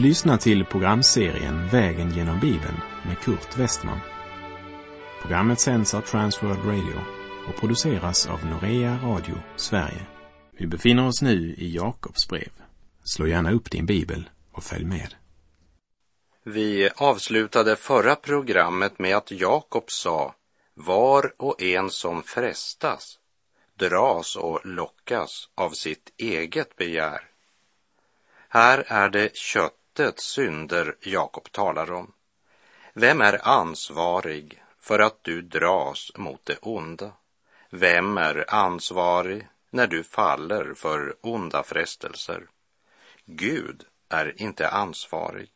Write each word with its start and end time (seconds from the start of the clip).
Du 0.00 0.06
lyssnar 0.06 0.36
till 0.36 0.64
programserien 0.64 1.68
Vägen 1.68 2.10
genom 2.10 2.40
Bibeln 2.40 2.80
med 3.06 3.18
Kurt 3.18 3.58
Westman. 3.58 4.00
Programmet 5.20 5.60
sänds 5.60 5.94
av 5.94 6.00
Transworld 6.00 6.64
Radio 6.64 7.00
och 7.48 7.56
produceras 7.60 8.26
av 8.26 8.46
Norea 8.46 8.98
Radio 9.02 9.34
Sverige. 9.56 10.06
Vi 10.52 10.66
befinner 10.66 11.06
oss 11.06 11.22
nu 11.22 11.54
i 11.58 11.74
Jakobs 11.74 12.28
brev. 12.28 12.52
Slå 13.04 13.26
gärna 13.26 13.52
upp 13.52 13.70
din 13.70 13.86
bibel 13.86 14.30
och 14.52 14.64
följ 14.64 14.84
med. 14.84 15.14
Vi 16.44 16.90
avslutade 16.96 17.76
förra 17.76 18.16
programmet 18.16 18.98
med 18.98 19.16
att 19.16 19.30
Jakob 19.30 19.84
sa 19.86 20.34
var 20.74 21.32
och 21.36 21.62
en 21.62 21.90
som 21.90 22.22
frestas 22.22 23.18
dras 23.78 24.36
och 24.36 24.60
lockas 24.64 25.48
av 25.54 25.70
sitt 25.70 26.12
eget 26.16 26.76
begär. 26.76 27.20
Här 28.48 28.84
är 28.86 29.08
det 29.08 29.36
kött 29.36 29.76
hjärtets 29.90 30.24
synder 30.24 30.96
Jakob 31.00 31.52
talar 31.52 31.92
om. 31.92 32.12
Vem 32.94 33.20
är 33.20 33.48
ansvarig 33.48 34.62
för 34.78 34.98
att 34.98 35.24
du 35.24 35.42
dras 35.42 36.12
mot 36.16 36.44
det 36.44 36.58
onda? 36.62 37.12
Vem 37.70 38.18
är 38.18 38.54
ansvarig 38.54 39.48
när 39.70 39.86
du 39.86 40.04
faller 40.04 40.74
för 40.74 41.16
onda 41.20 41.62
frestelser? 41.62 42.46
Gud 43.24 43.84
är 44.08 44.42
inte 44.42 44.68
ansvarig. 44.68 45.50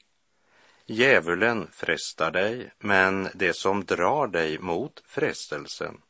Djävulen 0.86 1.68
frestar 1.72 2.30
dig, 2.30 2.72
men 2.78 3.28
det 3.34 3.56
som 3.56 3.84
drar 3.84 4.26
dig 4.26 4.58
mot 4.58 5.02
frestelsen, 5.06 6.00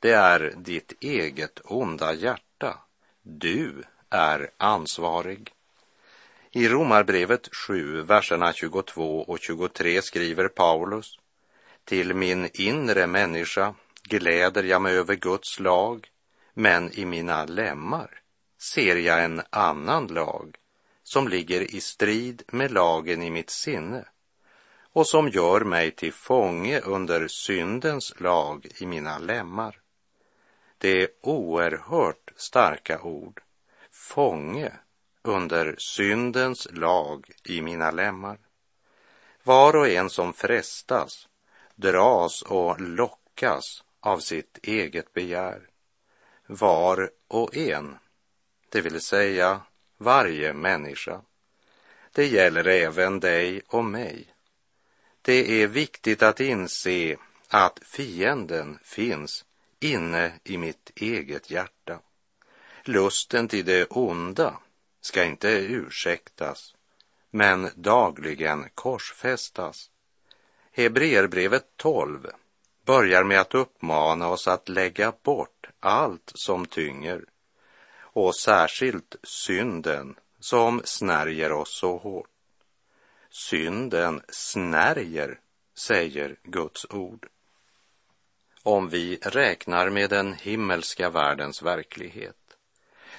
det 0.00 0.12
är 0.12 0.54
ditt 0.56 0.92
eget 1.00 1.60
onda 1.64 2.14
hjärta. 2.14 2.78
Du 3.22 3.82
är 4.10 4.50
ansvarig. 4.56 5.52
I 6.54 6.68
Romarbrevet 6.68 7.48
7, 7.54 8.02
verserna 8.02 8.52
22 8.52 9.22
och 9.22 9.38
23 9.40 10.02
skriver 10.02 10.48
Paulus 10.48 11.18
Till 11.84 12.14
min 12.14 12.48
inre 12.54 13.06
människa 13.06 13.74
gläder 14.02 14.62
jag 14.62 14.82
mig 14.82 14.96
över 14.96 15.14
Guds 15.14 15.60
lag, 15.60 16.08
men 16.54 16.92
i 16.92 17.04
mina 17.04 17.44
lemmar 17.44 18.20
ser 18.58 18.96
jag 18.96 19.24
en 19.24 19.42
annan 19.50 20.06
lag 20.06 20.56
som 21.02 21.28
ligger 21.28 21.74
i 21.74 21.80
strid 21.80 22.42
med 22.46 22.72
lagen 22.72 23.22
i 23.22 23.30
mitt 23.30 23.50
sinne 23.50 24.04
och 24.92 25.06
som 25.06 25.28
gör 25.28 25.60
mig 25.60 25.90
till 25.90 26.12
fånge 26.12 26.80
under 26.80 27.28
syndens 27.28 28.20
lag 28.20 28.66
i 28.78 28.86
mina 28.86 29.18
lemmar. 29.18 29.80
Det 30.78 31.02
är 31.02 31.08
oerhört 31.22 32.32
starka 32.36 33.00
ord. 33.00 33.40
Fånge 33.90 34.72
under 35.22 35.74
syndens 35.78 36.68
lag 36.70 37.30
i 37.44 37.62
mina 37.62 37.90
lemmar. 37.90 38.38
Var 39.42 39.76
och 39.76 39.88
en 39.88 40.10
som 40.10 40.32
frestas 40.32 41.28
dras 41.74 42.42
och 42.42 42.80
lockas 42.80 43.84
av 44.00 44.18
sitt 44.18 44.58
eget 44.62 45.12
begär. 45.12 45.68
Var 46.46 47.10
och 47.28 47.56
en, 47.56 47.98
det 48.68 48.80
vill 48.80 49.00
säga 49.00 49.60
varje 49.98 50.52
människa. 50.52 51.20
Det 52.12 52.26
gäller 52.26 52.66
även 52.68 53.20
dig 53.20 53.62
och 53.66 53.84
mig. 53.84 54.26
Det 55.22 55.62
är 55.62 55.66
viktigt 55.66 56.22
att 56.22 56.40
inse 56.40 57.16
att 57.48 57.78
fienden 57.82 58.78
finns 58.82 59.44
inne 59.80 60.32
i 60.44 60.58
mitt 60.58 60.90
eget 60.94 61.50
hjärta. 61.50 61.98
Lusten 62.84 63.48
till 63.48 63.64
det 63.64 63.84
onda 63.84 64.58
ska 65.02 65.24
inte 65.24 65.48
ursäktas, 65.48 66.74
men 67.30 67.70
dagligen 67.74 68.68
korsfästas. 68.74 69.90
Hebreerbrevet 70.72 71.66
12 71.76 72.26
börjar 72.84 73.24
med 73.24 73.40
att 73.40 73.54
uppmana 73.54 74.28
oss 74.28 74.48
att 74.48 74.68
lägga 74.68 75.12
bort 75.22 75.66
allt 75.80 76.32
som 76.34 76.66
tynger 76.66 77.24
och 77.94 78.36
särskilt 78.36 79.16
synden 79.22 80.14
som 80.40 80.82
snärjer 80.84 81.52
oss 81.52 81.78
så 81.78 81.96
hårt. 81.96 82.28
Synden 83.30 84.22
snärjer, 84.28 85.40
säger 85.74 86.36
Guds 86.42 86.86
ord. 86.90 87.28
Om 88.62 88.88
vi 88.88 89.16
räknar 89.22 89.90
med 89.90 90.10
den 90.10 90.34
himmelska 90.34 91.10
världens 91.10 91.62
verklighet 91.62 92.41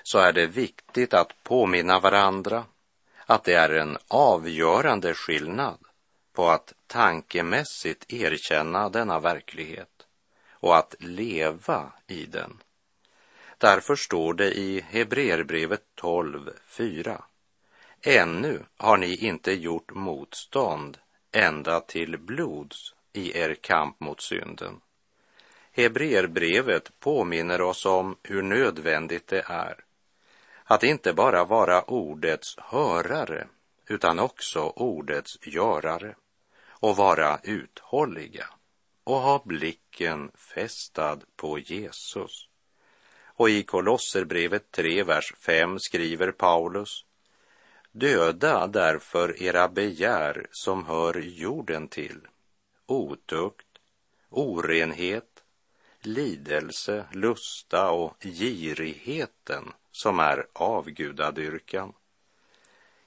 så 0.04 0.20
är 0.20 0.34
det 0.34 0.48
viktigt 0.48 1.14
att 1.14 1.44
påminna 1.44 2.00
varandra 2.00 2.66
att 3.26 3.44
det 3.44 3.54
är 3.54 3.70
en 3.70 3.98
avgörande 4.08 5.14
skillnad 5.14 5.78
på 6.34 6.50
att 6.50 6.74
tankemässigt 6.88 8.14
erkänna 8.14 8.90
denna 8.90 9.20
verklighet 9.20 10.08
och 10.52 10.78
att 10.78 10.96
leva 11.00 11.92
i 12.08 12.26
den. 12.26 12.58
Därför 13.58 13.96
står 13.96 14.34
det 14.34 14.52
i 14.52 14.82
Hebreerbrevet 14.82 15.84
12.4. 16.02 17.22
Ännu 18.02 18.60
har 18.78 18.98
ni 18.98 19.16
inte 19.16 19.52
gjort 19.52 19.94
motstånd 19.94 20.98
ända 21.32 21.80
till 21.80 22.18
blods 22.18 22.94
i 23.14 23.38
er 23.38 23.56
kamp 23.62 24.00
mot 24.00 24.22
synden. 24.22 24.82
Hebreerbrevet 25.72 27.00
påminner 27.00 27.62
oss 27.62 27.86
om 27.86 28.18
hur 28.24 28.42
nödvändigt 28.42 29.28
det 29.28 29.44
är 29.48 29.83
att 30.74 30.84
inte 30.84 31.14
bara 31.14 31.46
vara 31.46 31.82
ordets 31.82 32.58
hörare 32.58 33.48
utan 33.88 34.20
också 34.20 34.62
ordets 34.62 35.38
görare 35.42 36.16
och 36.70 36.96
vara 36.96 37.40
uthålliga 37.44 38.46
och 39.04 39.16
ha 39.16 39.44
blicken 39.46 40.32
fästad 40.36 41.20
på 41.36 41.60
Jesus. 41.60 42.48
Och 43.26 43.50
i 43.50 43.64
Kolosserbrevet 43.64 44.72
3, 44.72 45.04
vers 45.04 45.34
5 45.40 45.80
skriver 45.80 46.32
Paulus 46.32 47.06
Döda 47.92 48.68
därför 48.68 49.44
era 49.44 49.68
begär 49.68 50.48
som 50.52 50.86
hör 50.86 51.14
jorden 51.20 51.88
till, 51.88 52.28
otukt, 52.86 53.68
orenhet, 54.30 55.44
lidelse, 56.02 57.06
lusta 57.12 57.92
och 57.92 58.18
girigheten 58.20 59.74
som 59.94 60.20
är 60.20 60.48
avgudadyrkan. 60.54 61.94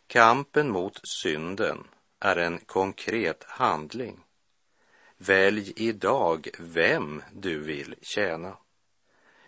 Kampen 0.07 0.71
mot 0.71 1.01
synden 1.09 1.85
är 2.21 2.37
en 2.37 2.59
konkret 2.59 3.45
handling. 3.45 4.21
Välj 5.17 5.73
idag 5.77 6.49
vem 6.59 7.23
du 7.33 7.59
vill 7.59 7.95
tjäna. 8.03 8.57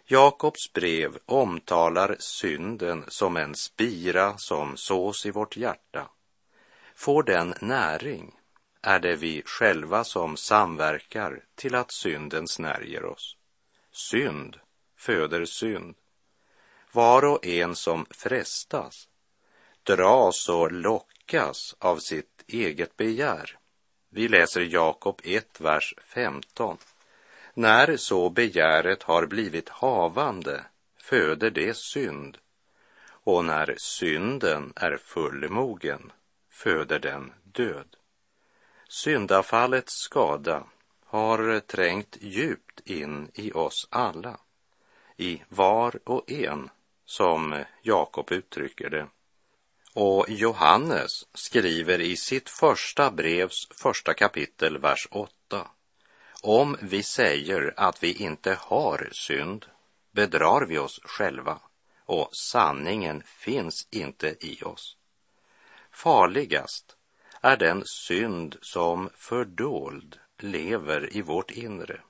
Jakobs 0.04 0.72
brev 0.72 1.18
omtalar 1.26 2.16
synden 2.18 3.04
som 3.08 3.36
en 3.36 3.54
spira 3.54 4.38
som 4.38 4.76
sås 4.76 5.26
i 5.26 5.30
vårt 5.30 5.56
hjärta. 5.56 6.10
Får 6.94 7.22
den 7.22 7.54
näring 7.60 8.34
är 8.82 9.00
det 9.00 9.16
vi 9.16 9.42
själva 9.46 10.04
som 10.04 10.36
samverkar 10.36 11.44
till 11.54 11.74
att 11.74 11.92
synden 11.92 12.48
snärjer 12.48 13.04
oss. 13.04 13.36
Synd 13.92 14.56
föder 14.96 15.44
synd. 15.44 15.94
Var 16.92 17.24
och 17.24 17.46
en 17.46 17.76
som 17.76 18.06
frestas 18.10 19.08
dras 19.82 20.48
och 20.48 20.72
lockas 20.72 21.76
av 21.78 21.98
sitt 21.98 22.44
eget 22.46 22.96
begär. 22.96 23.58
Vi 24.10 24.28
läser 24.28 24.60
Jakob 24.60 25.20
1, 25.24 25.60
vers 25.60 25.94
15. 26.04 26.78
När 27.54 27.96
så 27.96 28.30
begäret 28.30 29.02
har 29.02 29.26
blivit 29.26 29.68
havande 29.68 30.64
föder 30.96 31.50
det 31.50 31.76
synd 31.76 32.38
och 33.08 33.44
när 33.44 33.74
synden 33.78 34.72
är 34.76 34.96
fullmogen 34.96 36.12
föder 36.50 36.98
den 36.98 37.32
död. 37.42 37.96
Syndafallets 38.88 39.92
skada 39.92 40.64
har 41.04 41.60
trängt 41.60 42.16
djupt 42.20 42.80
in 42.84 43.30
i 43.34 43.52
oss 43.52 43.88
alla, 43.90 44.40
i 45.16 45.42
var 45.48 45.98
och 46.04 46.30
en 46.30 46.70
som 47.08 47.64
Jakob 47.82 48.32
uttrycker 48.32 48.90
det. 48.90 49.08
Och 49.94 50.26
Johannes 50.28 51.10
skriver 51.34 52.00
i 52.00 52.16
sitt 52.16 52.50
första 52.50 53.10
brevs 53.10 53.68
första 53.70 54.14
kapitel, 54.14 54.78
vers 54.78 55.08
8. 55.10 55.68
Om 56.42 56.76
vi 56.80 57.02
säger 57.02 57.74
att 57.76 58.02
vi 58.02 58.12
inte 58.12 58.58
har 58.60 59.08
synd 59.12 59.66
bedrar 60.12 60.66
vi 60.66 60.78
oss 60.78 61.00
själva 61.04 61.58
och 62.04 62.30
sanningen 62.32 63.22
finns 63.26 63.88
inte 63.90 64.36
i 64.40 64.62
oss. 64.62 64.96
Farligast 65.92 66.96
är 67.40 67.56
den 67.56 67.82
synd 67.86 68.56
som 68.60 69.10
fördold 69.14 70.18
lever 70.38 71.16
i 71.16 71.22
vårt 71.22 71.50
inre. 71.50 72.00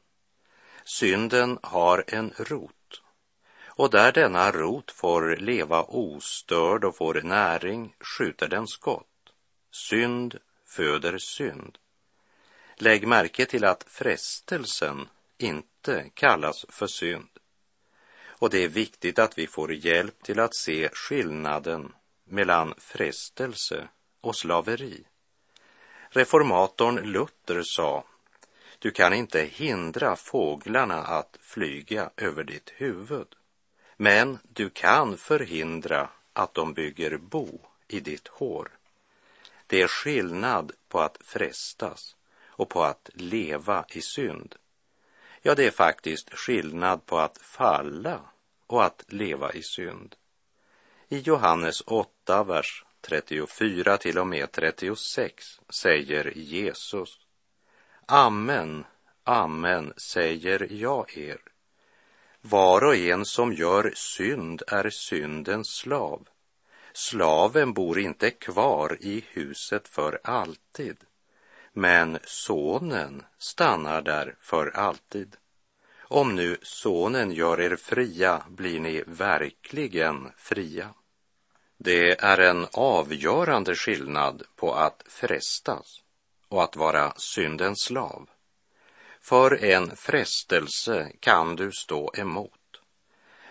Synden 0.84 1.58
har 1.62 2.04
en 2.06 2.32
rot 2.36 2.77
och 3.78 3.90
där 3.90 4.12
denna 4.12 4.50
rot 4.50 4.90
får 4.90 5.36
leva 5.36 5.82
ostörd 5.82 6.84
och 6.84 6.96
får 6.96 7.22
näring 7.22 7.94
skjuter 8.00 8.48
den 8.48 8.66
skott. 8.66 9.32
Synd 9.70 10.38
föder 10.66 11.18
synd. 11.18 11.78
Lägg 12.76 13.06
märke 13.06 13.46
till 13.46 13.64
att 13.64 13.84
frestelsen 13.88 15.08
inte 15.38 16.10
kallas 16.14 16.66
för 16.68 16.86
synd. 16.86 17.28
Och 18.26 18.50
det 18.50 18.64
är 18.64 18.68
viktigt 18.68 19.18
att 19.18 19.38
vi 19.38 19.46
får 19.46 19.72
hjälp 19.72 20.22
till 20.22 20.40
att 20.40 20.56
se 20.56 20.88
skillnaden 20.92 21.92
mellan 22.24 22.74
frestelse 22.78 23.88
och 24.20 24.36
slaveri. 24.36 25.04
Reformatorn 26.08 26.96
Luther 26.96 27.62
sa, 27.64 28.04
du 28.78 28.90
kan 28.90 29.14
inte 29.14 29.40
hindra 29.40 30.16
fåglarna 30.16 30.96
att 30.96 31.36
flyga 31.40 32.10
över 32.16 32.44
ditt 32.44 32.72
huvud, 32.76 33.37
men 34.00 34.38
du 34.42 34.70
kan 34.70 35.16
förhindra 35.16 36.08
att 36.32 36.54
de 36.54 36.74
bygger 36.74 37.16
bo 37.16 37.60
i 37.88 38.00
ditt 38.00 38.28
hår. 38.28 38.70
Det 39.66 39.82
är 39.82 39.88
skillnad 39.88 40.72
på 40.88 41.00
att 41.00 41.18
frestas 41.20 42.16
och 42.46 42.68
på 42.68 42.82
att 42.82 43.10
leva 43.14 43.84
i 43.88 44.02
synd. 44.02 44.54
Ja, 45.42 45.54
det 45.54 45.66
är 45.66 45.70
faktiskt 45.70 46.34
skillnad 46.34 47.06
på 47.06 47.18
att 47.18 47.38
falla 47.38 48.20
och 48.66 48.84
att 48.84 49.04
leva 49.08 49.52
i 49.52 49.62
synd. 49.62 50.14
I 51.08 51.18
Johannes 51.18 51.82
8, 51.86 52.44
vers 52.44 52.84
34 53.00 53.96
till 53.96 54.18
och 54.18 54.26
med 54.26 54.52
36 54.52 55.60
säger 55.68 56.32
Jesus 56.36 57.20
Amen, 58.06 58.84
amen 59.24 59.92
säger 59.96 60.72
jag 60.72 61.16
er. 61.16 61.40
Var 62.42 62.84
och 62.84 62.96
en 62.96 63.24
som 63.24 63.52
gör 63.52 63.92
synd 63.94 64.62
är 64.66 64.90
syndens 64.90 65.68
slav. 65.68 66.28
Slaven 66.92 67.72
bor 67.72 67.98
inte 67.98 68.30
kvar 68.30 68.98
i 69.00 69.24
huset 69.28 69.88
för 69.88 70.20
alltid, 70.24 70.96
men 71.72 72.18
sonen 72.24 73.24
stannar 73.38 74.02
där 74.02 74.36
för 74.40 74.76
alltid. 74.76 75.36
Om 76.00 76.34
nu 76.34 76.56
sonen 76.62 77.32
gör 77.32 77.60
er 77.60 77.76
fria 77.76 78.42
blir 78.48 78.80
ni 78.80 79.04
verkligen 79.06 80.32
fria. 80.36 80.94
Det 81.78 82.20
är 82.20 82.38
en 82.38 82.66
avgörande 82.72 83.74
skillnad 83.74 84.42
på 84.56 84.74
att 84.74 85.02
frestas 85.08 86.02
och 86.48 86.62
att 86.62 86.76
vara 86.76 87.12
syndens 87.16 87.80
slav. 87.80 88.28
För 89.20 89.64
en 89.64 89.96
frestelse 89.96 91.12
kan 91.20 91.56
du 91.56 91.72
stå 91.72 92.12
emot. 92.14 92.52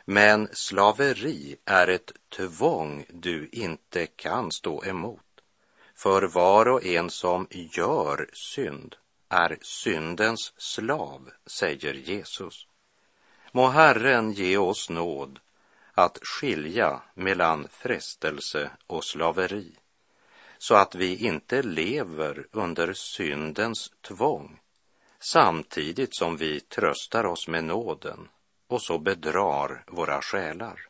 Men 0.05 0.49
slaveri 0.53 1.55
är 1.65 1.87
ett 1.87 2.11
tvång 2.37 3.05
du 3.09 3.49
inte 3.51 4.07
kan 4.07 4.51
stå 4.51 4.85
emot. 4.85 5.21
För 5.95 6.21
var 6.21 6.67
och 6.67 6.85
en 6.85 7.09
som 7.09 7.47
gör 7.49 8.29
synd 8.33 8.95
är 9.29 9.57
syndens 9.61 10.53
slav, 10.57 11.29
säger 11.45 11.93
Jesus. 11.93 12.67
Må 13.51 13.67
Herren 13.67 14.31
ge 14.31 14.57
oss 14.57 14.89
nåd 14.89 15.39
att 15.93 16.19
skilja 16.21 17.01
mellan 17.13 17.67
frestelse 17.71 18.71
och 18.87 19.03
slaveri 19.03 19.75
så 20.57 20.75
att 20.75 20.95
vi 20.95 21.15
inte 21.15 21.61
lever 21.61 22.47
under 22.51 22.93
syndens 22.93 23.91
tvång 24.01 24.59
samtidigt 25.31 26.15
som 26.15 26.37
vi 26.37 26.59
tröstar 26.59 27.25
oss 27.25 27.47
med 27.47 27.63
nåden 27.63 28.29
och 28.67 28.81
så 28.81 28.97
bedrar 28.97 29.83
våra 29.87 30.21
själar. 30.21 30.87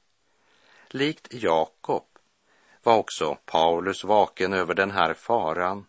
Likt 0.87 1.33
Jakob 1.33 2.05
var 2.83 2.97
också 2.97 3.37
Paulus 3.45 4.03
vaken 4.03 4.53
över 4.53 4.73
den 4.73 4.91
här 4.91 5.13
faran. 5.13 5.85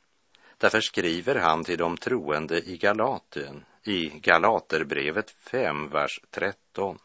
Därför 0.59 0.81
skriver 0.81 1.35
han 1.35 1.65
till 1.65 1.79
de 1.79 1.97
troende 1.97 2.59
i 2.61 2.77
Galatien 2.77 3.65
i 3.85 4.09
Galaterbrevet 4.09 5.31
5, 5.31 5.89
vers 5.89 6.21
13. 6.31 6.99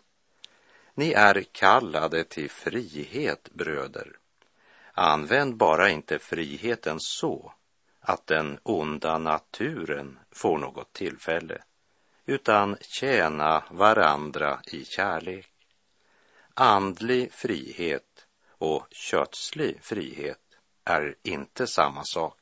Ni 0.94 1.12
är 1.12 1.44
kallade 1.52 2.24
till 2.24 2.50
frihet, 2.50 3.50
bröder. 3.54 4.18
Använd 4.94 5.58
bara 5.58 5.90
inte 5.90 6.20
friheten 6.20 6.98
så 7.00 7.54
att 8.04 8.28
den 8.28 8.60
onda 8.64 9.18
naturen 9.18 10.20
får 10.32 10.58
något 10.58 10.94
tillfälle, 10.94 11.64
utan 12.26 12.78
tjäna 12.82 13.64
varandra 13.72 14.62
i 14.66 14.86
kärlek. 14.86 15.50
Andlig 16.54 17.34
frihet 17.34 18.28
och 18.50 18.88
kötslig 18.92 19.78
frihet 19.82 20.40
är 20.84 21.16
inte 21.24 21.68
samma 21.68 22.04
sak. 22.04 22.40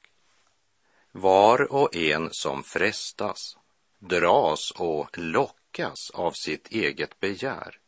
Var 1.12 1.72
och 1.72 1.96
en 1.96 2.30
som 2.32 2.64
frestas, 2.64 3.58
dras 4.00 4.72
och 4.72 5.18
lockas 5.18 6.10
av 6.14 6.32
sitt 6.32 6.68
eget 6.68 7.20
begär. 7.20 7.80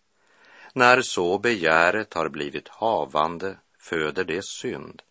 När 0.73 1.01
så 1.01 1.39
begäret 1.39 2.13
har 2.13 2.29
blivit 2.29 2.67
havande 2.67 3.57
föder 3.79 4.23
det 4.23 4.45
synd 4.45 5.01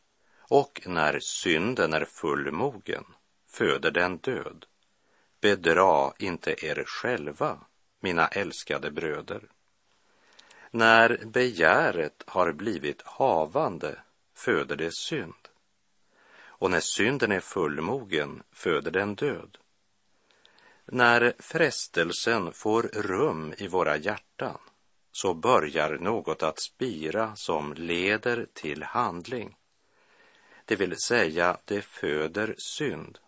och 0.49 0.83
när 0.87 1.19
synden 1.21 1.93
är 1.93 2.05
fullmogen 2.05 3.05
föder 3.47 3.91
den 3.91 4.17
död. 4.17 4.67
Bedra 5.41 6.13
inte 6.19 6.67
er 6.67 6.85
själva, 6.87 7.59
mina 8.01 8.29
älskade 8.29 8.91
bröder. 8.91 9.43
När 10.71 11.25
begäret 11.25 12.23
har 12.27 12.53
blivit 12.53 13.03
havande 13.03 13.99
föder 14.35 14.77
det 14.77 14.95
synd. 14.95 15.49
Och 16.45 16.71
när 16.71 16.81
synden 16.81 17.33
är 17.33 17.41
fullmogen 17.41 18.43
föder 18.53 18.91
den 18.91 19.15
död. 19.15 19.59
När 20.85 21.35
frestelsen 21.39 22.53
får 22.53 22.83
rum 22.83 23.55
i 23.59 23.69
våra 23.69 23.97
hjärtan 23.97 24.59
så 25.13 25.35
börjar 25.35 25.99
något 25.99 26.43
att 26.43 26.63
spira 26.63 27.37
som 27.37 27.75
leder 27.75 28.47
till 28.53 28.83
handling. 28.83 29.57
Det 30.73 30.77
vill 30.77 30.97
säga, 31.01 31.57
det 31.65 31.83
föder 31.83 32.55
synd. 32.59 33.19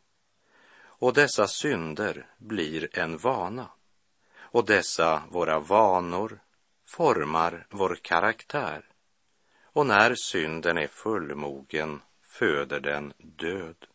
Och 0.85 1.15
dessa 1.15 1.47
synder 1.47 2.27
blir 2.39 2.99
en 2.99 3.19
vana. 3.19 3.69
Och 4.37 4.67
dessa 4.67 5.23
våra 5.31 5.59
vanor 5.59 6.41
formar 6.85 7.67
vår 7.71 7.99
karaktär. 8.03 8.85
Och 9.63 9.87
när 9.87 10.15
synden 10.15 10.79
är 10.79 10.87
fullmogen 10.87 12.01
föder 12.23 12.81
den 12.81 13.13
död. 13.19 13.87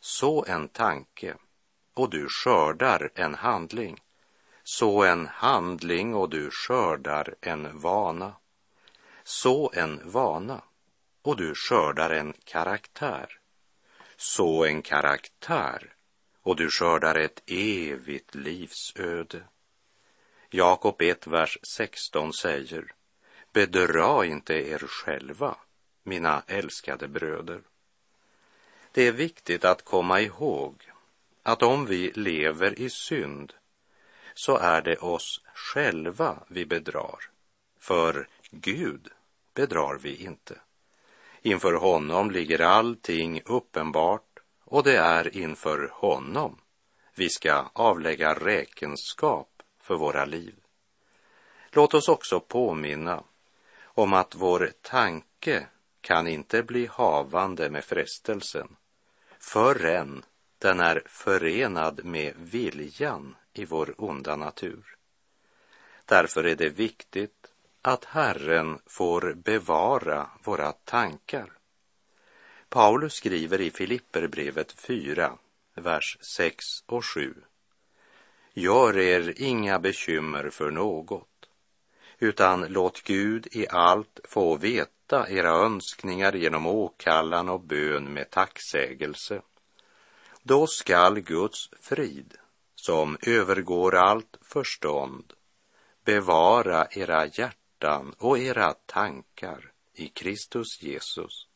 Så 0.00 0.44
en 0.48 0.68
tanke, 0.68 1.36
och 1.94 2.10
du 2.10 2.28
skördar 2.28 3.10
en 3.14 3.34
handling. 3.34 4.00
Så 4.64 5.04
en 5.04 5.26
handling 5.26 6.14
och 6.14 6.30
du 6.30 6.50
skördar 6.50 7.34
en 7.40 7.80
vana. 7.80 8.32
Så 9.24 9.72
en 9.74 10.10
vana 10.10 10.62
och 11.22 11.36
du 11.36 11.54
skördar 11.54 12.10
en 12.10 12.32
karaktär. 12.44 13.38
Så 14.16 14.64
en 14.64 14.82
karaktär 14.82 15.94
och 16.42 16.56
du 16.56 16.70
skördar 16.70 17.14
ett 17.14 17.42
evigt 17.46 18.34
livsöde. 18.34 19.42
Jakob 20.50 21.02
1, 21.02 21.26
vers 21.26 21.58
16 21.62 22.32
säger 22.32 22.92
Bedra 23.52 24.24
inte 24.24 24.54
er 24.54 24.78
själva, 24.78 25.56
mina 26.02 26.42
älskade 26.46 27.08
bröder. 27.08 27.60
Det 28.92 29.02
är 29.02 29.12
viktigt 29.12 29.64
att 29.64 29.84
komma 29.84 30.20
ihåg 30.20 30.90
att 31.42 31.62
om 31.62 31.86
vi 31.86 32.12
lever 32.14 32.78
i 32.78 32.90
synd 32.90 33.52
så 34.34 34.56
är 34.56 34.82
det 34.82 34.96
oss 34.96 35.40
själva 35.54 36.42
vi 36.48 36.66
bedrar. 36.66 37.30
För 37.78 38.28
Gud 38.50 39.08
bedrar 39.54 39.98
vi 39.98 40.16
inte. 40.16 40.58
Inför 41.42 41.72
honom 41.72 42.30
ligger 42.30 42.60
allting 42.60 43.42
uppenbart 43.44 44.38
och 44.64 44.82
det 44.82 44.96
är 44.96 45.36
inför 45.36 45.90
honom 45.92 46.58
vi 47.14 47.30
ska 47.30 47.70
avlägga 47.72 48.34
räkenskap 48.34 49.62
för 49.80 49.96
våra 49.96 50.24
liv. 50.24 50.54
Låt 51.70 51.94
oss 51.94 52.08
också 52.08 52.40
påminna 52.40 53.24
om 53.82 54.12
att 54.12 54.34
vår 54.34 54.72
tanke 54.82 55.66
kan 56.00 56.28
inte 56.28 56.62
bli 56.62 56.86
havande 56.86 57.70
med 57.70 57.84
frestelsen 57.84 58.76
förrän 59.38 60.22
den 60.58 60.80
är 60.80 61.02
förenad 61.06 62.04
med 62.04 62.34
viljan 62.36 63.36
i 63.52 63.64
vår 63.64 63.94
onda 63.98 64.36
natur. 64.36 64.96
Därför 66.04 66.44
är 66.44 66.56
det 66.56 66.68
viktigt 66.68 67.49
att 67.82 68.04
Herren 68.04 68.78
får 68.86 69.34
bevara 69.34 70.30
våra 70.44 70.72
tankar. 70.72 71.52
Paulus 72.68 73.14
skriver 73.14 73.60
i 73.60 73.70
Filipperbrevet 73.70 74.72
4, 74.72 75.32
vers 75.74 76.18
6 76.20 76.64
och 76.86 77.04
7. 77.04 77.34
Gör 78.52 78.98
er 78.98 79.34
inga 79.36 79.78
bekymmer 79.78 80.50
för 80.50 80.70
något, 80.70 81.48
utan 82.18 82.66
låt 82.68 83.02
Gud 83.02 83.46
i 83.52 83.68
allt 83.68 84.20
få 84.24 84.56
veta 84.56 85.30
era 85.30 85.50
önskningar 85.50 86.32
genom 86.32 86.66
åkallan 86.66 87.48
och 87.48 87.60
bön 87.60 88.12
med 88.12 88.30
tacksägelse. 88.30 89.42
Då 90.42 90.66
skall 90.66 91.20
Guds 91.20 91.70
frid, 91.80 92.34
som 92.74 93.16
övergår 93.22 93.94
allt 93.94 94.38
förstånd, 94.42 95.32
bevara 96.04 96.86
era 96.90 97.26
hjärtan 97.26 97.59
och 98.18 98.38
era 98.38 98.72
tankar 98.72 99.72
i 99.94 100.08
Kristus 100.08 100.82
Jesus. 100.82 101.48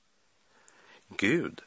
Gud 1.09 1.63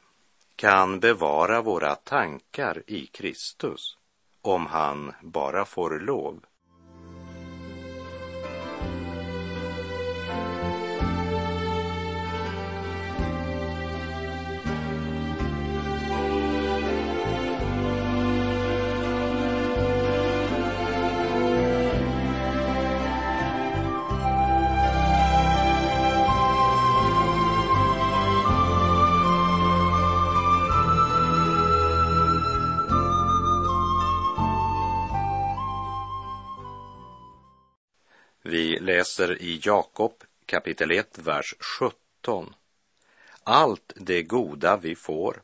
kan 0.56 1.00
bevara 1.00 1.62
våra 1.62 1.96
tankar 1.96 2.84
i 2.88 3.06
Kristus 3.06 3.98
om 4.42 4.66
han 4.66 5.14
bara 5.22 5.66
får 5.66 6.00
lov. 6.00 6.46
Läser 39.18 39.42
i 39.42 39.60
Jakob 39.64 40.24
kapitel 40.46 40.92
1, 40.92 41.18
vers 41.18 41.56
17. 41.60 42.56
Allt 43.44 43.94
det 43.96 44.24
goda 44.24 44.78
vi 44.78 44.96
får 44.96 45.42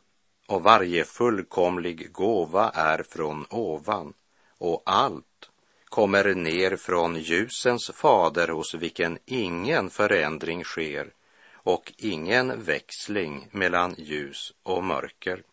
och 0.48 0.64
varje 0.64 1.04
fullkomlig 1.04 2.12
gåva 2.12 2.70
är 2.70 3.04
från 3.04 3.46
ovan 3.50 4.14
och 4.58 4.82
allt 4.86 5.50
kommer 5.86 6.36
ner 6.36 6.76
från 6.76 7.16
ljusens 7.16 7.92
fader 7.94 8.48
hos 8.48 8.74
vilken 8.74 9.18
ingen 9.26 9.90
förändring 9.90 10.64
sker 10.64 11.14
och 11.54 11.94
ingen 11.98 12.64
växling 12.64 13.48
mellan 13.52 13.96
ljus 13.98 14.54
och 14.64 14.84
mörker. 14.84 15.44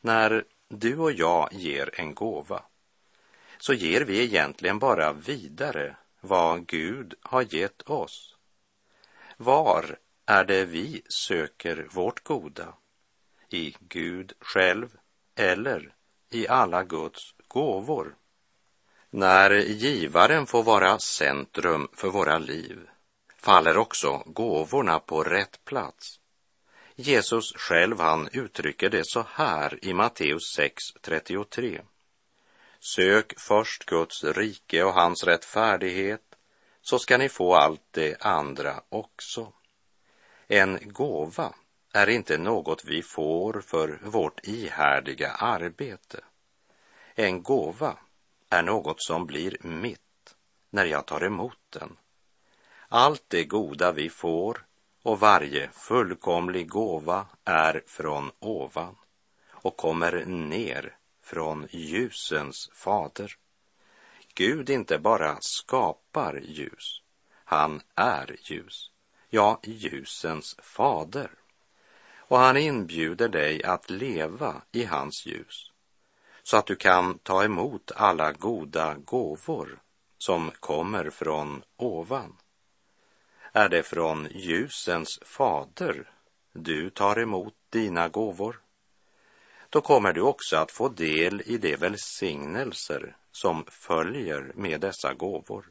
När 0.00 0.44
du 0.68 0.98
och 0.98 1.12
jag 1.12 1.48
ger 1.52 2.00
en 2.00 2.14
gåva 2.14 2.62
så 3.58 3.72
ger 3.72 4.00
vi 4.00 4.24
egentligen 4.24 4.78
bara 4.78 5.12
vidare 5.12 5.96
vad 6.26 6.66
Gud 6.66 7.14
har 7.22 7.54
gett 7.54 7.82
oss. 7.82 8.36
Var 9.36 9.98
är 10.26 10.44
det 10.44 10.64
vi 10.64 11.02
söker 11.08 11.86
vårt 11.90 12.24
goda? 12.24 12.74
I 13.48 13.76
Gud 13.80 14.32
själv 14.40 14.88
eller 15.34 15.94
i 16.30 16.48
alla 16.48 16.84
Guds 16.84 17.34
gåvor? 17.48 18.14
När 19.10 19.50
givaren 19.50 20.46
får 20.46 20.62
vara 20.62 20.98
centrum 20.98 21.88
för 21.92 22.08
våra 22.08 22.38
liv 22.38 22.88
faller 23.46 23.76
också 23.76 24.22
gåvorna 24.26 24.98
på 24.98 25.22
rätt 25.22 25.64
plats. 25.64 26.20
Jesus 26.94 27.52
själv 27.56 28.00
han 28.00 28.28
uttrycker 28.32 28.90
det 28.90 29.06
så 29.06 29.24
här 29.30 29.84
i 29.84 29.94
Matteus 29.94 30.58
6.33. 30.58 31.80
Sök 32.94 33.38
först 33.38 33.84
Guds 33.84 34.24
rike 34.24 34.84
och 34.84 34.92
hans 34.92 35.24
rättfärdighet 35.24 36.22
så 36.82 36.98
ska 36.98 37.18
ni 37.18 37.28
få 37.28 37.54
allt 37.54 37.82
det 37.90 38.22
andra 38.22 38.82
också. 38.88 39.52
En 40.46 40.78
gåva 40.84 41.54
är 41.92 42.08
inte 42.08 42.38
något 42.38 42.84
vi 42.84 43.02
får 43.02 43.60
för 43.60 44.00
vårt 44.04 44.40
ihärdiga 44.46 45.30
arbete. 45.30 46.24
En 47.14 47.42
gåva 47.42 47.98
är 48.50 48.62
något 48.62 49.02
som 49.02 49.26
blir 49.26 49.56
mitt 49.60 50.36
när 50.70 50.84
jag 50.84 51.06
tar 51.06 51.24
emot 51.24 51.58
den. 51.70 51.96
Allt 52.88 53.24
det 53.28 53.44
goda 53.44 53.92
vi 53.92 54.10
får 54.10 54.66
och 55.02 55.20
varje 55.20 55.70
fullkomlig 55.72 56.68
gåva 56.68 57.26
är 57.44 57.82
från 57.86 58.30
ovan 58.38 58.96
och 59.50 59.76
kommer 59.76 60.24
ner 60.24 60.95
från 61.26 61.66
ljusens 61.70 62.70
fader. 62.72 63.36
Gud 64.34 64.70
inte 64.70 64.98
bara 64.98 65.36
skapar 65.40 66.40
ljus, 66.44 67.02
han 67.44 67.80
är 67.94 68.36
ljus, 68.42 68.90
ja, 69.30 69.60
ljusens 69.62 70.56
fader. 70.58 71.30
Och 72.16 72.38
han 72.38 72.56
inbjuder 72.56 73.28
dig 73.28 73.64
att 73.64 73.90
leva 73.90 74.62
i 74.72 74.84
hans 74.84 75.26
ljus, 75.26 75.72
så 76.42 76.56
att 76.56 76.66
du 76.66 76.76
kan 76.76 77.18
ta 77.18 77.44
emot 77.44 77.92
alla 77.96 78.32
goda 78.32 78.94
gåvor 78.94 79.78
som 80.18 80.50
kommer 80.60 81.10
från 81.10 81.62
ovan. 81.76 82.36
Är 83.52 83.68
det 83.68 83.82
från 83.82 84.28
ljusens 84.30 85.18
fader 85.22 86.10
du 86.52 86.90
tar 86.90 87.18
emot 87.18 87.54
dina 87.70 88.08
gåvor? 88.08 88.65
Då 89.76 89.82
kommer 89.82 90.12
du 90.12 90.20
också 90.20 90.56
att 90.56 90.70
få 90.70 90.88
del 90.88 91.42
i 91.46 91.58
de 91.58 91.76
välsignelser 91.76 93.16
som 93.32 93.64
följer 93.68 94.52
med 94.54 94.80
dessa 94.80 95.14
gåvor. 95.14 95.70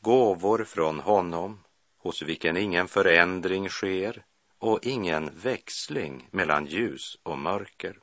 Gåvor 0.00 0.64
från 0.64 1.00
honom, 1.00 1.64
hos 1.98 2.22
vilken 2.22 2.56
ingen 2.56 2.88
förändring 2.88 3.68
sker 3.68 4.24
och 4.58 4.78
ingen 4.82 5.30
växling 5.38 6.28
mellan 6.30 6.66
ljus 6.66 7.18
och 7.22 7.38
mörker. 7.38 7.98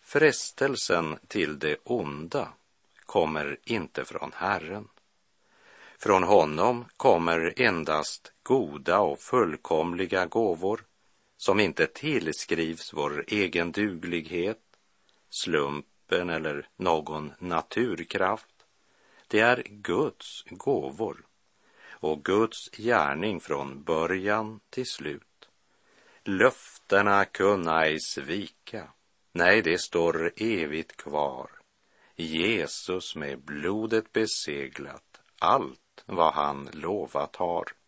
Frestelsen 0.00 1.18
till 1.28 1.58
det 1.58 1.76
onda 1.84 2.48
kommer 3.06 3.58
inte 3.64 4.04
från 4.04 4.32
Herren. 4.34 4.88
Från 5.98 6.22
honom 6.22 6.84
kommer 6.96 7.54
endast 7.56 8.32
goda 8.42 8.98
och 8.98 9.20
fullkomliga 9.20 10.26
gåvor 10.26 10.84
som 11.40 11.60
inte 11.60 11.86
tillskrivs 11.86 12.92
vår 12.92 13.24
egen 13.28 13.72
duglighet, 13.72 14.60
slumpen 15.30 16.30
eller 16.30 16.68
någon 16.76 17.32
naturkraft. 17.38 18.66
Det 19.28 19.40
är 19.40 19.62
Guds 19.66 20.44
gåvor 20.50 21.26
och 21.90 22.24
Guds 22.24 22.70
gärning 22.70 23.40
från 23.40 23.82
början 23.82 24.60
till 24.70 24.86
slut. 24.86 25.48
Löftena 26.24 27.24
kunna 27.24 27.84
ej 27.84 28.00
svika. 28.00 28.92
Nej, 29.32 29.62
det 29.62 29.78
står 29.78 30.32
evigt 30.36 30.96
kvar. 30.96 31.50
Jesus 32.16 33.16
med 33.16 33.38
blodet 33.38 34.12
beseglat 34.12 35.20
allt 35.38 36.04
vad 36.06 36.34
han 36.34 36.68
lovat 36.72 37.36
har. 37.36 37.79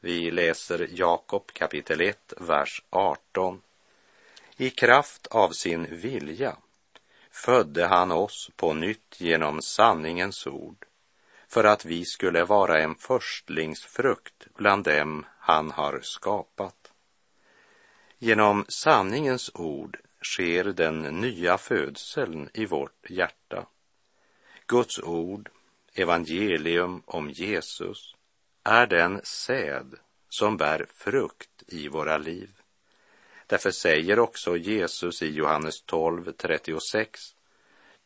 Vi 0.00 0.30
läser 0.30 0.88
Jakob 0.90 1.52
kapitel 1.52 2.00
1, 2.00 2.32
vers 2.36 2.82
18. 2.90 3.62
I 4.56 4.70
kraft 4.70 5.26
av 5.26 5.50
sin 5.50 6.00
vilja 6.00 6.56
födde 7.30 7.86
han 7.86 8.12
oss 8.12 8.50
på 8.56 8.74
nytt 8.74 9.20
genom 9.20 9.62
sanningens 9.62 10.46
ord 10.46 10.86
för 11.48 11.64
att 11.64 11.84
vi 11.84 12.04
skulle 12.04 12.44
vara 12.44 12.82
en 12.82 12.94
förstlingsfrukt 12.94 14.46
bland 14.54 14.84
dem 14.84 15.26
han 15.38 15.70
har 15.70 16.00
skapat. 16.02 16.92
Genom 18.18 18.64
sanningens 18.68 19.50
ord 19.54 19.98
sker 20.22 20.64
den 20.64 21.02
nya 21.02 21.58
födseln 21.58 22.50
i 22.54 22.66
vårt 22.66 23.10
hjärta. 23.10 23.66
Guds 24.66 24.98
ord, 24.98 25.50
evangelium 25.94 27.02
om 27.06 27.30
Jesus, 27.30 28.14
är 28.64 28.86
den 28.86 29.20
säd 29.24 29.94
som 30.28 30.56
bär 30.56 30.86
frukt 30.94 31.62
i 31.66 31.88
våra 31.88 32.18
liv. 32.18 32.50
Därför 33.46 33.70
säger 33.70 34.18
också 34.18 34.56
Jesus 34.56 35.22
i 35.22 35.30
Johannes 35.30 35.82
12, 35.82 36.32
36, 36.32 37.20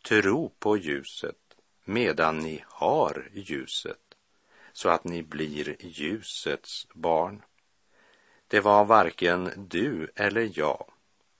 tro 0.08 0.48
på 0.58 0.76
ljuset 0.76 1.36
medan 1.84 2.38
ni 2.38 2.64
har 2.66 3.28
ljuset, 3.32 4.14
så 4.72 4.88
att 4.88 5.04
ni 5.04 5.22
blir 5.22 5.76
ljusets 5.80 6.86
barn. 6.94 7.42
Det 8.48 8.60
var 8.60 8.84
varken 8.84 9.50
du 9.56 10.12
eller 10.14 10.50
jag 10.58 10.92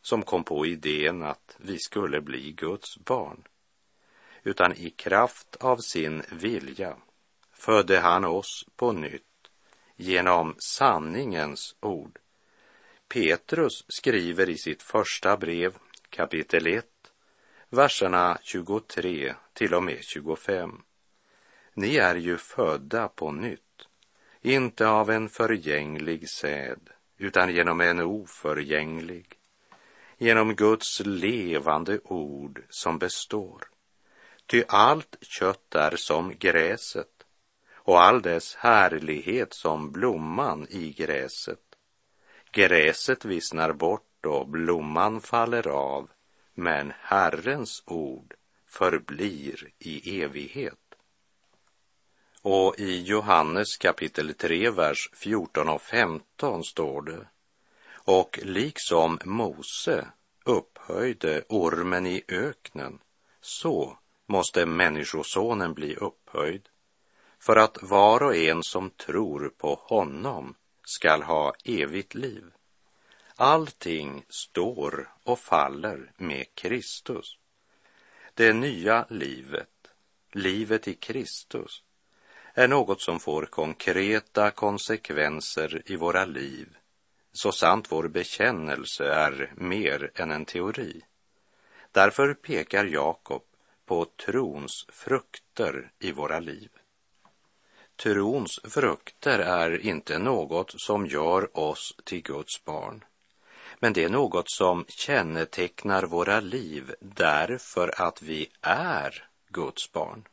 som 0.03 0.23
kom 0.23 0.45
på 0.45 0.67
idén 0.67 1.23
att 1.23 1.57
vi 1.59 1.79
skulle 1.79 2.21
bli 2.21 2.53
Guds 2.53 2.99
barn, 2.99 3.45
utan 4.43 4.73
i 4.73 4.91
kraft 4.91 5.57
av 5.57 5.77
sin 5.77 6.23
vilja 6.31 6.97
födde 7.65 7.99
han 7.99 8.25
oss 8.25 8.67
på 8.77 8.93
nytt 8.93 9.23
genom 9.97 10.55
sanningens 10.59 11.77
ord. 11.81 12.19
Petrus 13.09 13.85
skriver 13.89 14.51
i 14.51 14.59
sitt 14.59 14.83
första 14.83 15.37
brev, 15.37 15.75
kapitel 16.11 16.67
1, 16.67 16.87
verserna 17.69 18.39
23 18.43 19.35
till 19.53 19.75
och 19.75 19.83
med 19.83 19.99
25. 20.05 20.83
Ni 21.75 21.97
är 21.97 22.15
ju 22.15 22.37
födda 22.37 23.09
på 23.09 23.33
nytt. 23.33 23.89
inte 24.43 24.89
av 24.89 25.11
en 25.11 25.29
förgänglig 25.29 26.31
säd, 26.31 26.91
utan 27.19 27.55
genom 27.55 27.81
en 27.81 28.01
oförgänglig, 28.01 29.27
genom 30.19 30.55
Guds 30.55 31.01
levande 31.01 32.01
ord 32.05 32.63
som 32.69 32.99
består. 32.99 33.69
Ty 34.47 34.65
allt 34.69 35.17
kött 35.21 35.75
är 35.75 35.97
som 35.97 36.35
gräset 36.39 37.22
och 37.85 38.03
all 38.03 38.23
dess 38.23 38.55
härlighet 38.55 39.55
som 39.55 39.93
blomman 39.93 40.67
i 40.71 40.93
gräset. 40.93 41.59
Gräset 42.53 43.25
vissnar 43.25 43.73
bort 43.73 44.27
och 44.27 44.49
blomman 44.49 45.21
faller 45.21 45.69
av, 45.69 46.11
men 46.55 46.93
Herrens 47.01 47.83
ord 47.87 48.35
förblir 48.67 49.69
i 49.79 50.23
evighet. 50.23 50.79
Och 52.43 52.75
i 52.79 53.03
Johannes 53.03 53.77
kapitel 53.77 54.35
3, 54.35 54.71
vers 54.71 55.11
14 55.13 55.69
och 55.69 55.83
15 55.83 56.65
står 56.65 57.03
det 57.03 57.27
och 58.05 58.39
liksom 58.43 59.19
Mose 59.25 60.07
upphöjde 60.45 61.45
ormen 61.49 62.07
i 62.07 62.23
öknen, 62.29 62.99
så 63.41 63.99
måste 64.27 64.67
Människosonen 64.67 65.75
bli 65.75 65.97
upphöjd 65.97 66.69
för 67.43 67.57
att 67.57 67.83
var 67.83 68.23
och 68.23 68.37
en 68.37 68.63
som 68.63 68.91
tror 68.91 69.53
på 69.59 69.75
honom 69.75 70.55
skall 70.85 71.23
ha 71.23 71.55
evigt 71.65 72.15
liv. 72.15 72.45
Allting 73.37 74.25
står 74.29 75.09
och 75.25 75.39
faller 75.39 76.13
med 76.17 76.55
Kristus. 76.55 77.39
Det 78.35 78.53
nya 78.53 79.07
livet, 79.09 79.69
livet 80.33 80.89
i 80.89 80.95
Kristus, 80.95 81.83
är 82.55 82.69
något 82.69 83.01
som 83.01 83.21
får 83.21 83.47
konkreta 83.47 84.51
konsekvenser 84.51 85.83
i 85.87 85.97
våra 85.97 86.25
liv, 86.25 86.77
så 87.33 87.53
sant 87.53 87.93
vår 87.93 88.09
bekännelse 88.09 89.05
är 89.05 89.53
mer 89.57 90.11
än 90.15 90.31
en 90.31 90.45
teori. 90.45 91.03
Därför 91.93 92.35
pekar 92.35 92.85
Jakob 92.85 93.43
på 93.87 94.05
trons 94.05 94.87
frukter 94.89 95.93
i 95.99 96.13
våra 96.13 96.41
liv. 96.41 96.69
Trons 98.03 98.61
frukter 98.65 99.39
är 99.39 99.87
inte 99.87 100.19
något 100.19 100.75
som 100.77 101.07
gör 101.07 101.59
oss 101.59 101.95
till 102.05 102.23
Guds 102.23 102.65
barn, 102.65 103.05
men 103.79 103.93
det 103.93 104.05
är 104.05 104.09
något 104.09 104.51
som 104.51 104.85
kännetecknar 104.89 106.03
våra 106.03 106.41
liv 106.41 106.95
därför 107.01 108.03
att 108.03 108.23
vi 108.23 108.49
är 108.61 109.29
Guds 109.49 109.93
barn. 109.93 110.29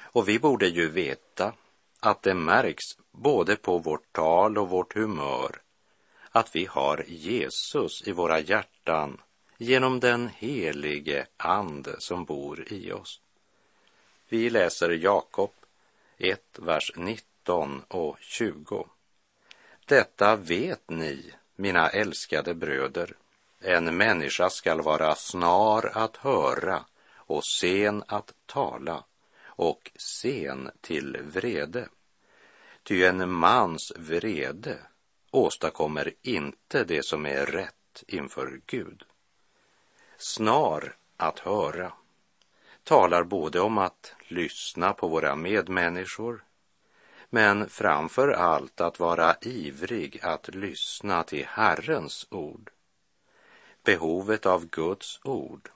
Och 0.00 0.28
vi 0.28 0.38
borde 0.38 0.68
ju 0.68 0.88
veta 0.88 1.52
att 2.00 2.22
det 2.22 2.34
märks 2.34 2.84
både 3.10 3.56
på 3.56 3.78
vårt 3.78 4.12
tal 4.12 4.58
och 4.58 4.68
vårt 4.68 4.94
humör 4.94 5.60
att 6.30 6.56
vi 6.56 6.64
har 6.64 7.04
Jesus 7.08 8.02
i 8.06 8.12
våra 8.12 8.40
hjärtan 8.40 9.20
genom 9.58 10.00
den 10.00 10.28
helige 10.28 11.26
Ande 11.36 11.96
som 11.98 12.24
bor 12.24 12.72
i 12.72 12.92
oss. 12.92 13.20
Vi 14.28 14.50
läser 14.50 14.90
Jakob 14.90 15.50
1, 16.24 16.58
vers 16.58 16.92
19 16.96 17.82
och 17.88 18.16
20. 18.20 18.88
Detta 19.86 20.36
vet 20.36 20.90
ni, 20.90 21.32
mina 21.56 21.88
älskade 21.88 22.54
bröder, 22.54 23.16
en 23.60 23.96
människa 23.96 24.50
skall 24.50 24.82
vara 24.82 25.14
snar 25.14 25.90
att 25.94 26.16
höra 26.16 26.84
och 27.14 27.44
sen 27.44 28.04
att 28.06 28.34
tala 28.46 29.04
och 29.44 29.90
sen 29.96 30.70
till 30.80 31.18
vrede. 31.22 31.88
Ty 32.82 33.04
en 33.04 33.30
mans 33.30 33.92
vrede 33.96 34.78
åstadkommer 35.30 36.14
inte 36.22 36.84
det 36.84 37.04
som 37.04 37.26
är 37.26 37.46
rätt 37.46 38.04
inför 38.06 38.60
Gud. 38.66 39.04
Snar 40.16 40.96
att 41.16 41.38
höra 41.38 41.92
talar 42.84 43.22
både 43.22 43.60
om 43.60 43.78
att 43.78 44.14
lyssna 44.28 44.92
på 44.92 45.08
våra 45.08 45.36
medmänniskor 45.36 46.44
men 47.34 47.68
framför 47.68 48.28
allt 48.28 48.80
att 48.80 49.00
vara 49.00 49.36
ivrig 49.40 50.20
att 50.22 50.54
lyssna 50.54 51.22
till 51.22 51.46
Herrens 51.46 52.26
ord. 52.30 52.70
Behovet 53.84 54.46
av 54.46 54.66
Guds 54.66 55.20
ord 55.24 55.70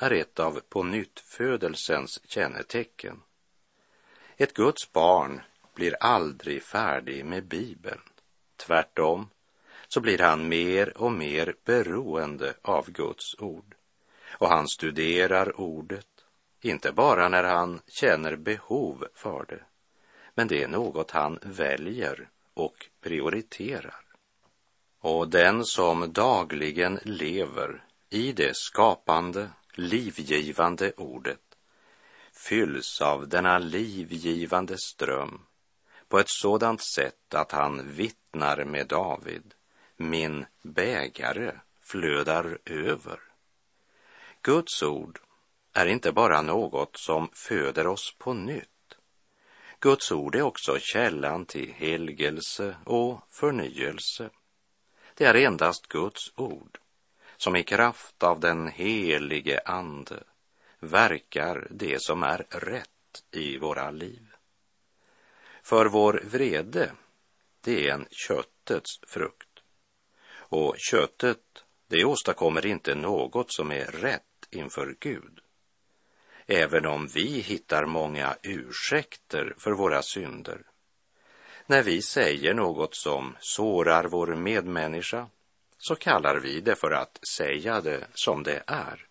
är 0.00 0.10
ett 0.10 0.40
av 0.40 0.60
på 0.68 0.82
födelsens 1.20 2.20
kännetecken. 2.28 3.22
Ett 4.36 4.54
Guds 4.54 4.92
barn 4.92 5.40
blir 5.74 5.96
aldrig 6.00 6.62
färdig 6.62 7.24
med 7.24 7.44
Bibeln. 7.44 8.00
Tvärtom 8.56 9.28
så 9.88 10.00
blir 10.00 10.18
han 10.18 10.48
mer 10.48 10.98
och 10.98 11.12
mer 11.12 11.54
beroende 11.64 12.54
av 12.62 12.90
Guds 12.90 13.34
ord. 13.38 13.74
Och 14.32 14.48
han 14.48 14.68
studerar 14.68 15.60
ordet, 15.60 16.11
inte 16.64 16.92
bara 16.92 17.28
när 17.28 17.44
han 17.44 17.80
känner 17.86 18.36
behov 18.36 19.06
för 19.14 19.44
det, 19.48 19.62
men 20.34 20.48
det 20.48 20.62
är 20.62 20.68
något 20.68 21.10
han 21.10 21.38
väljer 21.42 22.28
och 22.54 22.86
prioriterar. 23.00 24.04
Och 25.00 25.28
den 25.28 25.64
som 25.64 26.12
dagligen 26.12 26.98
lever 27.02 27.84
i 28.10 28.32
det 28.32 28.56
skapande, 28.56 29.50
livgivande 29.74 30.92
ordet 30.96 31.40
fylls 32.32 33.00
av 33.00 33.28
denna 33.28 33.58
livgivande 33.58 34.78
ström 34.78 35.40
på 36.08 36.18
ett 36.18 36.28
sådant 36.30 36.82
sätt 36.94 37.34
att 37.34 37.52
han 37.52 37.92
vittnar 37.92 38.64
med 38.64 38.86
David, 38.86 39.54
min 39.96 40.46
bägare 40.62 41.52
flödar 41.80 42.58
över. 42.64 43.20
Guds 44.42 44.82
ord 44.82 45.20
är 45.72 45.86
inte 45.86 46.12
bara 46.12 46.42
något 46.42 46.96
som 46.96 47.28
föder 47.32 47.86
oss 47.86 48.14
på 48.18 48.34
nytt. 48.34 48.68
Guds 49.80 50.12
ord 50.12 50.34
är 50.34 50.42
också 50.42 50.78
källan 50.80 51.46
till 51.46 51.72
helgelse 51.72 52.76
och 52.84 53.20
förnyelse. 53.30 54.30
Det 55.14 55.24
är 55.24 55.34
endast 55.34 55.88
Guds 55.88 56.32
ord 56.36 56.78
som 57.36 57.56
i 57.56 57.62
kraft 57.62 58.22
av 58.22 58.40
den 58.40 58.68
helige 58.68 59.60
Ande 59.64 60.22
verkar 60.80 61.66
det 61.70 62.02
som 62.02 62.22
är 62.22 62.46
rätt 62.50 62.88
i 63.30 63.58
våra 63.58 63.90
liv. 63.90 64.32
För 65.62 65.86
vår 65.86 66.22
vrede, 66.24 66.92
det 67.60 67.88
är 67.88 67.94
en 67.94 68.06
köttets 68.10 69.00
frukt. 69.06 69.48
Och 70.34 70.74
köttet, 70.78 71.64
det 71.88 72.04
åstadkommer 72.04 72.66
inte 72.66 72.94
något 72.94 73.52
som 73.52 73.72
är 73.72 73.84
rätt 73.84 74.22
inför 74.50 74.96
Gud. 75.00 75.40
Även 76.54 76.86
om 76.86 77.06
vi 77.06 77.40
hittar 77.40 77.86
många 77.86 78.36
ursäkter 78.42 79.54
för 79.58 79.72
våra 79.72 80.02
synder. 80.02 80.62
När 81.66 81.82
vi 81.82 82.02
säger 82.02 82.54
något 82.54 82.94
som 82.94 83.36
sårar 83.40 84.04
vår 84.04 84.26
medmänniska 84.26 85.28
så 85.78 85.94
kallar 85.94 86.36
vi 86.36 86.60
det 86.60 86.74
för 86.74 86.90
att 86.90 87.18
säga 87.26 87.80
det 87.80 88.06
som 88.14 88.42
det 88.42 88.62
är. 88.66 89.06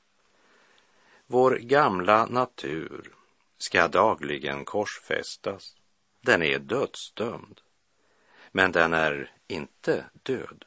Vår 1.28 1.56
gamla 1.56 2.26
natur 2.26 3.12
ska 3.58 3.88
dagligen 3.88 4.66
korsfästas. 4.66 5.76
Den 6.22 6.44
är 6.44 6.60
dödsdömd, 6.60 7.62
men 8.52 8.72
den 8.72 8.94
är 8.94 9.32
inte 9.48 10.06
död. 10.24 10.66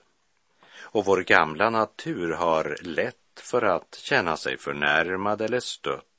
Och 0.78 1.04
vår 1.04 1.20
gamla 1.22 1.70
natur 1.70 2.32
har 2.32 2.78
lätt 2.80 3.40
för 3.40 3.62
att 3.62 3.94
känna 3.94 4.36
sig 4.36 4.58
förnärmad 4.58 5.40
eller 5.40 5.60
stött 5.60 6.13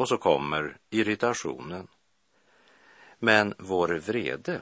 och 0.00 0.08
så 0.08 0.18
kommer 0.18 0.76
irritationen. 0.90 1.88
Men 3.18 3.54
vår 3.58 3.88
vrede 3.88 4.60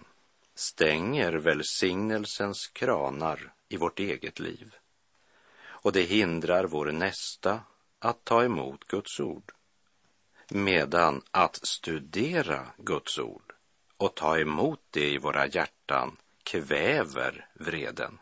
stänger 0.54 1.32
välsignelsens 1.32 2.66
kranar 2.66 3.52
i 3.68 3.76
vårt 3.76 3.98
eget 3.98 4.38
liv 4.38 4.74
och 5.62 5.92
det 5.92 6.02
hindrar 6.02 6.64
vår 6.64 6.92
nästa 6.92 7.60
att 7.98 8.24
ta 8.24 8.44
emot 8.44 8.84
Guds 8.84 9.20
ord. 9.20 9.52
Medan 10.48 11.22
att 11.30 11.66
studera 11.66 12.66
Guds 12.78 13.18
ord 13.18 13.52
och 13.96 14.14
ta 14.14 14.38
emot 14.38 14.80
det 14.90 15.10
i 15.10 15.18
våra 15.18 15.46
hjärtan 15.46 16.16
kväver 16.42 17.48
vreden. 17.54 18.18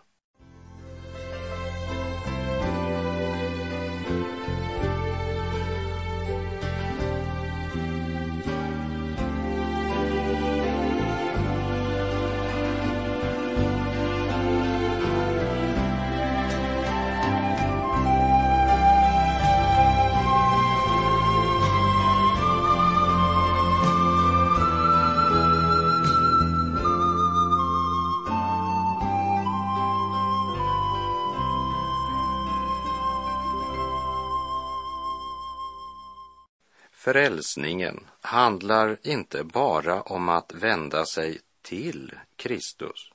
Frälsningen 37.06 38.06
handlar 38.20 38.96
inte 39.02 39.44
bara 39.44 40.02
om 40.02 40.28
att 40.28 40.54
vända 40.54 41.06
sig 41.06 41.40
till 41.62 42.12
Kristus. 42.36 43.10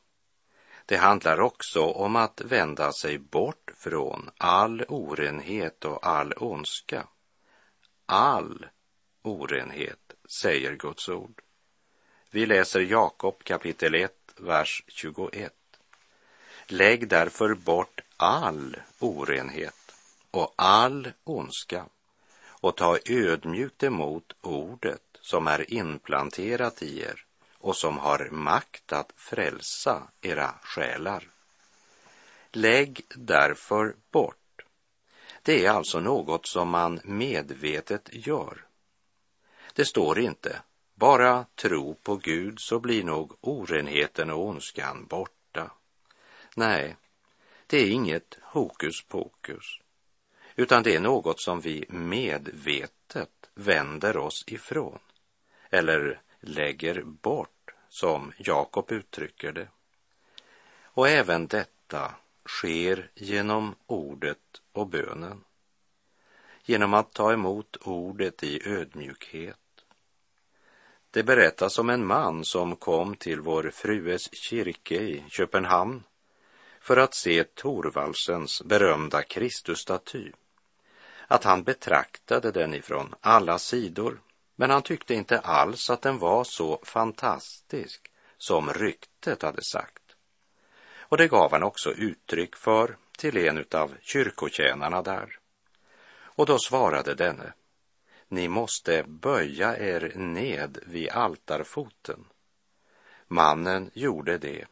Det 0.85 0.97
handlar 0.97 1.39
också 1.39 1.81
om 1.81 2.15
att 2.15 2.41
vända 2.41 2.91
sig 2.91 3.17
bort 3.17 3.71
från 3.75 4.29
all 4.37 4.85
orenhet 4.87 5.85
och 5.85 6.07
all 6.07 6.33
ondska. 6.37 7.07
All 8.05 8.65
orenhet, 9.21 10.13
säger 10.41 10.75
Guds 10.75 11.09
ord. 11.09 11.41
Vi 12.29 12.45
läser 12.45 12.79
Jakob 12.79 13.43
kapitel 13.43 13.95
1, 13.95 14.11
vers 14.37 14.83
21. 14.87 15.53
Lägg 16.67 17.07
därför 17.07 17.53
bort 17.55 18.01
all 18.17 18.77
orenhet 18.99 19.95
och 20.31 20.53
all 20.55 21.11
ondska 21.23 21.85
och 22.61 22.77
ta 22.77 22.97
ödmjukt 23.05 23.83
emot 23.83 24.33
ordet 24.41 25.01
som 25.21 25.47
är 25.47 25.73
inplanterat 25.73 26.81
i 26.81 27.01
er 27.01 27.25
och 27.57 27.75
som 27.75 27.97
har 27.97 28.29
makt 28.31 28.93
att 28.93 29.11
frälsa 29.15 30.07
era 30.21 30.53
själar. 30.63 31.27
Lägg 32.51 33.05
därför 33.15 33.95
bort. 34.11 34.35
Det 35.41 35.65
är 35.65 35.71
alltså 35.71 35.99
något 35.99 36.45
som 36.45 36.69
man 36.69 36.99
medvetet 37.03 38.09
gör. 38.11 38.65
Det 39.73 39.85
står 39.85 40.19
inte 40.19 40.61
bara 40.95 41.45
tro 41.55 41.95
på 41.95 42.15
Gud 42.15 42.59
så 42.59 42.79
blir 42.79 43.03
nog 43.03 43.37
orenheten 43.41 44.29
och 44.29 44.45
ondskan 44.45 45.05
borta. 45.05 45.71
Nej, 46.55 46.95
det 47.67 47.77
är 47.77 47.89
inget 47.89 48.37
hokus 48.41 49.01
pokus, 49.01 49.80
utan 50.55 50.83
det 50.83 50.95
är 50.95 50.99
något 50.99 51.41
som 51.41 51.61
vi 51.61 51.85
medvetet 51.89 53.49
vänder 53.53 54.17
oss 54.17 54.43
ifrån 54.47 54.99
eller 55.69 56.21
lägger 56.39 57.03
bort, 57.03 57.71
som 57.89 58.31
Jakob 58.37 58.91
uttrycker 58.91 59.51
det. 59.51 59.67
Och 60.83 61.09
även 61.09 61.47
detta 61.47 62.15
sker 62.45 63.09
genom 63.15 63.75
ordet 63.85 64.61
och 64.71 64.87
bönen. 64.87 65.43
Genom 66.63 66.93
att 66.93 67.13
ta 67.13 67.33
emot 67.33 67.77
ordet 67.81 68.43
i 68.43 68.69
ödmjukhet 68.69 69.57
det 71.11 71.23
berättas 71.23 71.79
om 71.79 71.89
en 71.89 72.05
man 72.05 72.45
som 72.45 72.75
kom 72.75 73.15
till 73.15 73.39
vår 73.39 73.71
frues 73.73 74.33
kyrka 74.33 74.95
i 74.95 75.23
Köpenhamn 75.29 76.03
för 76.81 76.97
att 76.97 77.15
se 77.15 77.43
Thorvaldsens 77.43 78.61
berömda 78.61 79.23
Kristusstaty. 79.23 80.31
Att 81.31 81.43
han 81.43 81.63
betraktade 81.63 82.51
den 82.51 82.73
ifrån 82.73 83.15
alla 83.21 83.59
sidor, 83.59 84.21
men 84.55 84.69
han 84.69 84.81
tyckte 84.81 85.13
inte 85.13 85.39
alls 85.39 85.89
att 85.89 86.01
den 86.01 86.19
var 86.19 86.43
så 86.43 86.79
fantastisk 86.83 88.11
som 88.37 88.73
ryktet 88.73 89.41
hade 89.41 89.63
sagt. 89.63 90.15
Och 90.99 91.17
det 91.17 91.27
gav 91.27 91.51
han 91.51 91.63
också 91.63 91.91
uttryck 91.91 92.55
för 92.55 92.97
till 93.17 93.37
en 93.37 93.65
av 93.71 93.95
kyrkotjänarna 94.01 95.01
där. 95.01 95.39
Och 96.13 96.45
då 96.45 96.59
svarade 96.59 97.15
denne, 97.15 97.53
ni 98.27 98.47
måste 98.47 99.03
böja 99.03 99.77
er 99.77 100.11
ned 100.15 100.77
vid 100.85 101.09
altarfoten. 101.09 102.25
Mannen 103.27 103.91
gjorde 103.93 104.37
det 104.37 104.65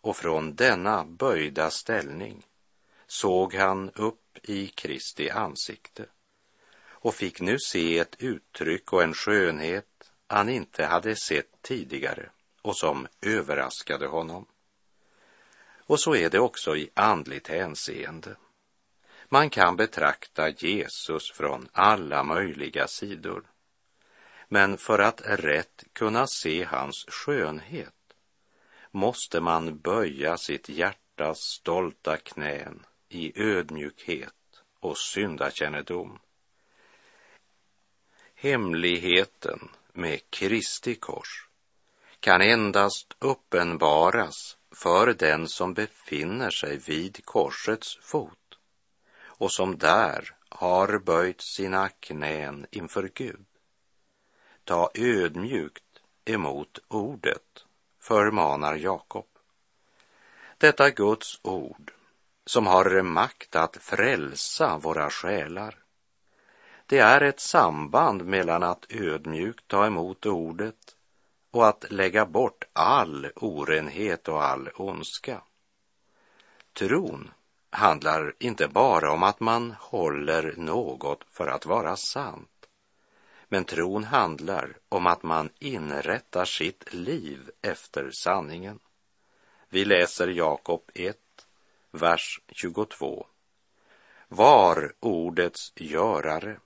och 0.00 0.16
från 0.16 0.54
denna 0.54 1.04
böjda 1.04 1.70
ställning 1.70 2.46
såg 3.06 3.54
han 3.54 3.90
upp 3.90 4.27
i 4.42 4.66
Kristi 4.66 5.30
ansikte 5.30 6.06
och 7.00 7.14
fick 7.14 7.40
nu 7.40 7.58
se 7.58 7.98
ett 7.98 8.16
uttryck 8.18 8.92
och 8.92 9.02
en 9.02 9.14
skönhet 9.14 10.12
han 10.26 10.48
inte 10.48 10.84
hade 10.84 11.16
sett 11.16 11.62
tidigare 11.62 12.30
och 12.62 12.76
som 12.76 13.06
överraskade 13.20 14.06
honom. 14.06 14.46
Och 15.78 16.00
så 16.00 16.14
är 16.14 16.30
det 16.30 16.38
också 16.38 16.76
i 16.76 16.90
andligt 16.94 17.48
hänseende. 17.48 18.36
Man 19.28 19.50
kan 19.50 19.76
betrakta 19.76 20.48
Jesus 20.48 21.32
från 21.34 21.68
alla 21.72 22.22
möjliga 22.22 22.88
sidor. 22.88 23.44
Men 24.48 24.78
för 24.78 24.98
att 24.98 25.22
rätt 25.24 25.84
kunna 25.92 26.26
se 26.26 26.64
hans 26.64 27.04
skönhet 27.08 27.94
måste 28.90 29.40
man 29.40 29.78
böja 29.78 30.36
sitt 30.36 30.68
hjärtas 30.68 31.38
stolta 31.38 32.16
knän 32.16 32.86
i 33.08 33.42
ödmjukhet 33.42 34.62
och 34.80 34.98
syndakännedom. 34.98 36.18
Hemligheten 38.34 39.68
med 39.92 40.30
Kristi 40.30 40.94
kors 40.94 41.48
kan 42.20 42.40
endast 42.40 43.16
uppenbaras 43.18 44.56
för 44.70 45.14
den 45.14 45.48
som 45.48 45.74
befinner 45.74 46.50
sig 46.50 46.76
vid 46.76 47.24
korsets 47.24 47.98
fot 48.02 48.58
och 49.20 49.52
som 49.52 49.78
där 49.78 50.34
har 50.48 50.98
böjt 50.98 51.40
sina 51.40 51.88
knän 51.88 52.66
inför 52.70 53.10
Gud. 53.14 53.46
Ta 54.64 54.90
ödmjukt 54.94 55.84
emot 56.24 56.78
ordet, 56.88 57.64
förmanar 58.00 58.74
Jakob. 58.74 59.26
Detta 60.58 60.90
Guds 60.90 61.40
ord 61.42 61.92
som 62.48 62.66
har 62.66 63.02
makt 63.02 63.56
att 63.56 63.76
frälsa 63.76 64.78
våra 64.78 65.10
själar. 65.10 65.74
Det 66.86 66.98
är 66.98 67.20
ett 67.20 67.40
samband 67.40 68.24
mellan 68.24 68.62
att 68.62 68.86
ödmjukt 68.88 69.68
ta 69.68 69.86
emot 69.86 70.26
ordet 70.26 70.96
och 71.50 71.68
att 71.68 71.90
lägga 71.90 72.26
bort 72.26 72.64
all 72.72 73.30
orenhet 73.36 74.28
och 74.28 74.44
all 74.44 74.68
ondska. 74.74 75.42
Tron 76.72 77.30
handlar 77.70 78.34
inte 78.38 78.68
bara 78.68 79.12
om 79.12 79.22
att 79.22 79.40
man 79.40 79.74
håller 79.80 80.54
något 80.56 81.24
för 81.30 81.46
att 81.46 81.66
vara 81.66 81.96
sant. 81.96 82.66
Men 83.48 83.64
tron 83.64 84.04
handlar 84.04 84.76
om 84.88 85.06
att 85.06 85.22
man 85.22 85.50
inrättar 85.58 86.44
sitt 86.44 86.94
liv 86.94 87.50
efter 87.62 88.10
sanningen. 88.10 88.78
Vi 89.68 89.84
läser 89.84 90.28
Jakob 90.28 90.90
1, 90.94 91.16
vers 91.98 92.40
22. 92.48 93.26
Var 94.28 94.92
ordets 95.00 95.72
görare, 95.76 96.60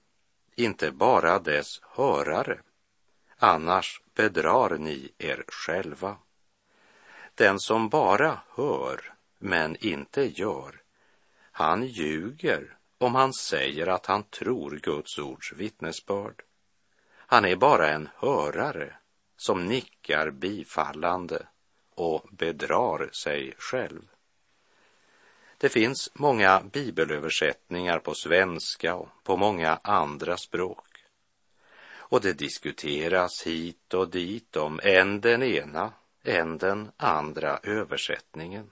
inte 0.56 0.90
bara 0.92 1.38
dess 1.38 1.80
hörare, 1.82 2.60
annars 3.36 4.02
bedrar 4.14 4.78
ni 4.78 5.12
er 5.18 5.44
själva. 5.48 6.16
Den 7.34 7.60
som 7.60 7.88
bara 7.88 8.40
hör 8.56 9.14
men 9.38 9.76
inte 9.76 10.40
gör 10.40 10.82
han 11.52 11.86
ljuger 11.86 12.76
om 12.98 13.14
han 13.14 13.32
säger 13.32 13.86
att 13.86 14.06
han 14.06 14.22
tror 14.22 14.70
Guds 14.70 15.18
ords 15.18 15.52
vittnesbörd. 15.52 16.42
Han 17.14 17.44
är 17.44 17.56
bara 17.56 17.88
en 17.88 18.08
hörare 18.16 18.96
som 19.36 19.66
nickar 19.66 20.30
bifallande 20.30 21.46
och 21.94 22.28
bedrar 22.32 23.10
sig 23.12 23.54
själv. 23.58 24.02
Det 25.62 25.68
finns 25.68 26.11
många 26.14 26.61
bibelöversättningar 26.72 27.98
på 27.98 28.14
svenska 28.14 28.94
och 28.94 29.09
på 29.22 29.37
många 29.37 29.79
andra 29.83 30.37
språk. 30.37 30.87
Och 31.94 32.20
det 32.20 32.33
diskuteras 32.33 33.42
hit 33.46 33.94
och 33.94 34.11
dit 34.11 34.57
om 34.57 34.81
än 34.83 35.20
den 35.20 35.42
ena, 35.42 35.92
än 36.25 36.59
den 36.59 36.90
andra 36.96 37.59
översättningen. 37.62 38.70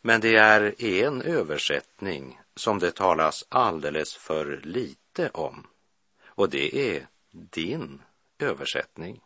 Men 0.00 0.20
det 0.20 0.36
är 0.36 0.84
en 0.84 1.22
översättning 1.22 2.40
som 2.56 2.78
det 2.78 2.92
talas 2.92 3.44
alldeles 3.48 4.16
för 4.16 4.60
lite 4.64 5.28
om. 5.28 5.66
Och 6.24 6.50
det 6.50 6.96
är 6.96 7.06
din 7.30 8.02
översättning. 8.38 9.20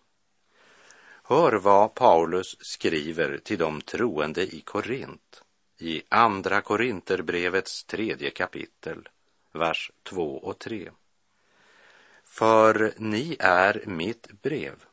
Hör 1.23 1.53
vad 1.53 1.95
Paulus 1.95 2.57
skriver 2.61 3.39
till 3.39 3.59
de 3.59 3.81
troende 3.81 4.43
i 4.43 4.61
Korint 4.61 5.43
i 5.79 6.03
Andra 6.09 6.61
Korinterbrevets 6.61 7.85
tredje 7.85 8.31
kapitel, 8.31 9.09
vers 9.53 9.91
2 10.03 10.39
och 10.39 10.59
3. 10.59 10.91
För 12.25 12.93
ni 12.97 13.37
är 13.41 13.83
mitt 13.87 14.43
brev, 14.43 14.85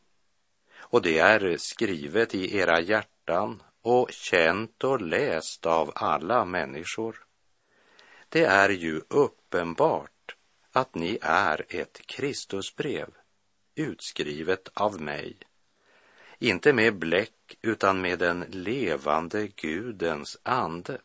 och 0.78 1.02
det 1.02 1.20
är 1.20 1.58
skrivet 1.58 2.36
i 2.36 2.58
era 2.58 2.80
hjärtan 2.80 3.64
och 3.82 4.12
känt 4.12 4.84
och 4.84 5.02
läst 5.02 5.66
av 5.66 5.92
alla 5.96 6.46
människor. 6.46 7.26
Det 8.30 8.44
är 8.44 8.70
ju 8.70 9.02
uppenbart 9.08 10.36
att 10.72 10.96
ni 10.96 11.18
är 11.22 11.66
ett 11.70 12.02
Kristusbrev, 12.06 13.10
utskrivet 13.76 14.70
av 14.74 15.02
mig, 15.02 15.38
inte 16.40 16.74
med 16.74 16.98
bläck 16.98 17.58
utan 17.62 18.02
med 18.02 18.20
den 18.20 18.46
levande 18.50 19.48
Gudens 19.48 20.38
ande, 20.44 21.02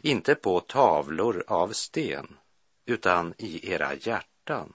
inte 0.00 0.34
på 0.34 0.60
tavlor 0.60 1.44
av 1.46 1.72
sten, 1.72 2.36
utan 2.86 3.34
i 3.38 3.72
era 3.72 3.94
hjärtan, 3.94 4.72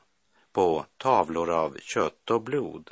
på 0.52 0.86
tavlor 0.98 1.50
av 1.50 1.78
kött 1.80 2.32
och 2.32 2.42
blod. 2.42 2.92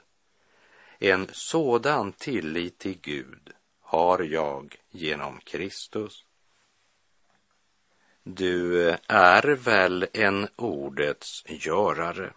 En 0.99 1.27
sådan 1.31 2.11
tillit 2.11 2.79
till 2.79 2.99
Gud 3.01 3.51
har 3.81 4.19
jag 4.19 4.75
genom 4.89 5.39
Kristus. 5.39 6.25
Du 8.23 8.89
är 9.07 9.55
väl 9.55 10.07
en 10.13 10.47
ordets 10.55 11.43
görare. 11.47 12.33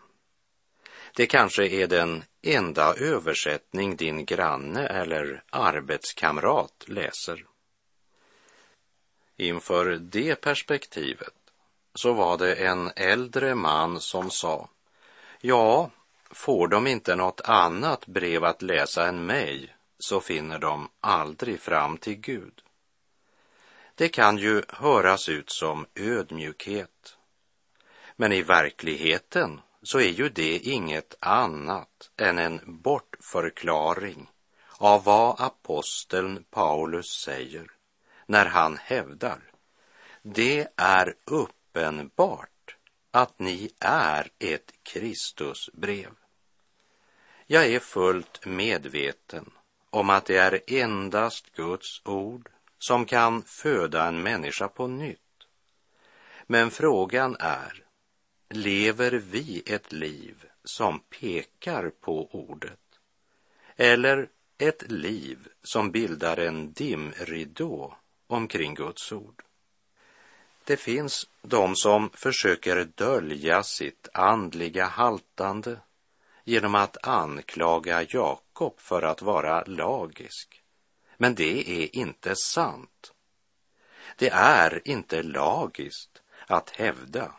Det 1.16 1.26
kanske 1.26 1.66
är 1.66 1.86
den 1.86 2.24
enda 2.42 2.94
översättning 2.94 3.96
din 3.96 4.24
granne 4.24 4.86
eller 4.86 5.42
arbetskamrat 5.50 6.84
läser. 6.86 7.46
Inför 9.36 9.84
det 9.84 10.34
perspektivet 10.34 11.34
så 11.94 12.12
var 12.12 12.38
det 12.38 12.54
en 12.54 12.90
äldre 12.96 13.54
man 13.54 14.00
som 14.00 14.30
sa, 14.30 14.68
ja, 15.40 15.90
får 16.30 16.68
de 16.68 16.86
inte 16.86 17.16
något 17.16 17.40
annat 17.40 18.06
brev 18.06 18.44
att 18.44 18.62
läsa 18.62 19.08
än 19.08 19.26
mig 19.26 19.74
så 19.98 20.20
finner 20.20 20.58
de 20.58 20.88
aldrig 21.00 21.60
fram 21.60 21.98
till 21.98 22.16
Gud. 22.16 22.62
Det 23.94 24.08
kan 24.08 24.38
ju 24.38 24.62
höras 24.68 25.28
ut 25.28 25.50
som 25.50 25.86
ödmjukhet. 25.94 27.16
Men 28.16 28.32
i 28.32 28.42
verkligheten 28.42 29.60
så 29.84 29.98
är 29.98 30.10
ju 30.10 30.28
det 30.28 30.58
inget 30.58 31.14
annat 31.20 32.10
än 32.16 32.38
en 32.38 32.60
bortförklaring 32.64 34.30
av 34.78 35.04
vad 35.04 35.40
aposteln 35.40 36.44
Paulus 36.50 37.06
säger 37.24 37.70
när 38.26 38.46
han 38.46 38.76
hävdar 38.76 39.38
det 40.26 40.68
är 40.76 41.14
uppenbart 41.24 42.76
att 43.10 43.38
ni 43.38 43.70
är 43.80 44.28
ett 44.38 44.72
Kristusbrev. 44.82 46.10
Jag 47.46 47.66
är 47.66 47.80
fullt 47.80 48.46
medveten 48.46 49.50
om 49.90 50.10
att 50.10 50.26
det 50.26 50.36
är 50.36 50.60
endast 50.66 51.56
Guds 51.56 52.02
ord 52.04 52.48
som 52.78 53.06
kan 53.06 53.42
föda 53.42 54.06
en 54.06 54.22
människa 54.22 54.68
på 54.68 54.86
nytt. 54.86 55.20
Men 56.46 56.70
frågan 56.70 57.36
är, 57.40 57.83
lever 58.54 59.12
vi 59.12 59.62
ett 59.66 59.92
liv 59.92 60.44
som 60.64 61.00
pekar 61.00 61.90
på 62.00 62.28
ordet? 62.30 62.80
Eller 63.76 64.28
ett 64.58 64.90
liv 64.90 65.48
som 65.62 65.90
bildar 65.90 66.36
en 66.36 66.72
dimridå 66.72 67.96
omkring 68.26 68.74
Guds 68.74 69.12
ord? 69.12 69.42
Det 70.64 70.76
finns 70.76 71.28
de 71.42 71.76
som 71.76 72.10
försöker 72.10 72.84
dölja 72.84 73.62
sitt 73.62 74.08
andliga 74.12 74.84
haltande 74.84 75.76
genom 76.44 76.74
att 76.74 77.06
anklaga 77.06 78.02
Jakob 78.08 78.80
för 78.80 79.02
att 79.02 79.22
vara 79.22 79.64
lagisk. 79.64 80.62
Men 81.16 81.34
det 81.34 81.82
är 81.82 81.96
inte 81.96 82.36
sant. 82.36 83.12
Det 84.16 84.28
är 84.30 84.88
inte 84.88 85.22
lagiskt 85.22 86.22
att 86.46 86.70
hävda 86.70 87.32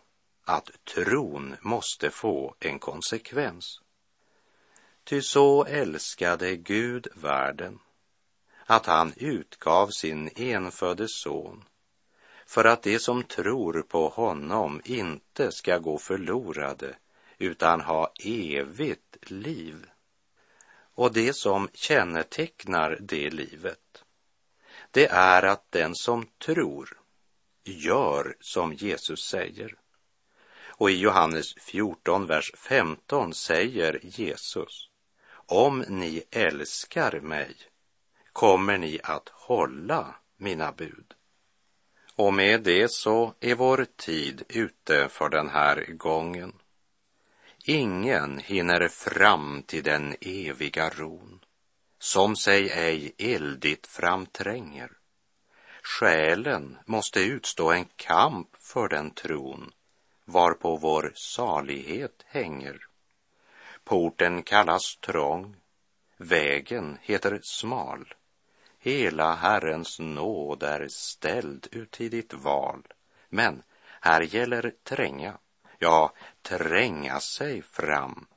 att 0.45 0.69
tron 0.83 1.55
måste 1.61 2.09
få 2.09 2.55
en 2.59 2.79
konsekvens. 2.79 3.81
Ty 5.03 5.21
så 5.21 5.65
älskade 5.65 6.55
Gud 6.55 7.07
världen 7.15 7.79
att 8.65 8.85
han 8.85 9.13
utgav 9.17 9.89
sin 9.89 10.29
enfödde 10.35 11.07
son 11.07 11.63
för 12.45 12.65
att 12.65 12.83
de 12.83 12.99
som 12.99 13.23
tror 13.23 13.81
på 13.81 14.09
honom 14.09 14.81
inte 14.85 15.51
ska 15.51 15.77
gå 15.77 15.97
förlorade 15.97 16.95
utan 17.37 17.81
ha 17.81 18.11
evigt 18.25 19.17
liv. 19.21 19.85
Och 20.95 21.13
det 21.13 21.35
som 21.35 21.69
kännetecknar 21.73 22.97
det 23.01 23.29
livet, 23.29 24.03
det 24.91 25.07
är 25.07 25.43
att 25.43 25.71
den 25.71 25.95
som 25.95 26.25
tror 26.45 27.01
gör 27.63 28.35
som 28.39 28.73
Jesus 28.73 29.19
säger. 29.19 29.75
Och 30.77 30.91
i 30.91 30.97
Johannes 30.97 31.53
14, 31.53 32.27
vers 32.27 32.51
15 32.55 33.33
säger 33.33 33.99
Jesus, 34.03 34.89
om 35.47 35.85
ni 35.87 36.23
älskar 36.31 37.19
mig 37.19 37.55
kommer 38.33 38.77
ni 38.77 38.99
att 39.03 39.29
hålla 39.29 40.15
mina 40.37 40.71
bud. 40.71 41.13
Och 42.15 42.33
med 42.33 42.63
det 42.63 42.91
så 42.91 43.33
är 43.39 43.55
vår 43.55 43.85
tid 43.95 44.43
ute 44.49 45.09
för 45.09 45.29
den 45.29 45.49
här 45.49 45.85
gången. 45.85 46.53
Ingen 47.65 48.37
hinner 48.39 48.87
fram 48.87 49.63
till 49.63 49.83
den 49.83 50.15
eviga 50.21 50.89
ron, 50.89 51.39
som 51.99 52.35
sig 52.35 52.69
ej 52.69 53.15
eldigt 53.17 53.87
framtränger. 53.87 54.91
Själen 55.81 56.77
måste 56.85 57.19
utstå 57.19 57.71
en 57.71 57.85
kamp 57.95 58.49
för 58.59 58.87
den 58.87 59.11
tron, 59.11 59.71
varpå 60.25 60.75
vår 60.75 61.11
salighet 61.15 62.23
hänger. 62.27 62.77
Porten 63.83 64.43
kallas 64.43 64.97
trång, 64.97 65.55
vägen 66.17 66.97
heter 67.01 67.39
smal. 67.43 68.13
Hela 68.79 69.35
Herrens 69.35 69.99
nåd 69.99 70.63
är 70.63 70.87
ställd 70.87 71.67
uti 71.71 72.09
ditt 72.09 72.33
val. 72.33 72.87
Men 73.29 73.63
här 74.01 74.21
gäller 74.21 74.73
tränga, 74.83 75.37
ja, 75.79 76.13
tränga 76.41 77.19
sig 77.19 77.61
fram. 77.61 78.27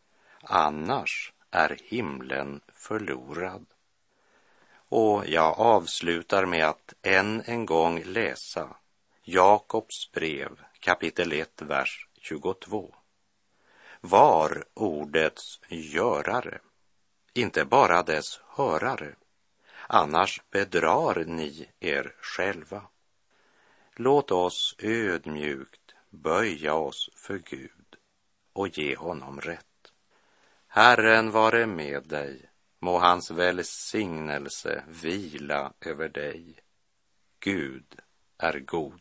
Annars 0.43 1.33
är 1.51 1.79
himlen 1.85 2.61
förlorad. 2.73 3.67
Och 4.89 5.27
jag 5.27 5.59
avslutar 5.59 6.47
med 6.47 6.69
att 6.69 6.95
än 7.03 7.43
en 7.47 7.67
gång 7.67 8.03
läsa 8.05 8.77
Jakobs 9.23 10.13
brev 10.13 10.65
kapitel 10.81 11.33
1, 11.33 11.63
vers 11.63 12.09
22. 12.21 12.95
Var 14.01 14.65
ordets 14.75 15.61
görare, 15.69 16.59
inte 17.35 17.65
bara 17.65 18.03
dess 18.03 18.41
hörare 18.47 19.15
annars 19.89 20.43
bedrar 20.51 21.25
ni 21.25 21.69
er 21.81 22.15
själva. 22.21 22.83
Låt 23.95 24.31
oss 24.31 24.75
ödmjukt 24.79 25.95
böja 26.11 26.75
oss 26.75 27.11
för 27.15 27.39
Gud 27.39 27.97
och 28.53 28.79
ge 28.79 28.97
honom 28.97 29.41
rätt. 29.41 29.93
Herren 30.67 31.31
vare 31.31 31.67
med 31.67 32.09
dig, 32.09 32.51
må 32.79 32.99
hans 32.99 33.31
välsignelse 33.31 34.85
vila 34.89 35.73
över 35.81 36.09
dig. 36.09 36.59
Gud 37.41 38.01
är 38.39 38.59
god. 38.59 39.01